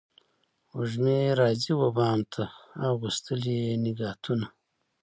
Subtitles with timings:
[0.77, 2.43] وږمې راځي و بام ته
[2.89, 4.47] اغوستلي نګهتونه